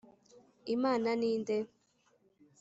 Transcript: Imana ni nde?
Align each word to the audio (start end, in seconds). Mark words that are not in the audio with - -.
Imana 0.75 1.09
ni 1.19 1.31
nde? 1.41 1.57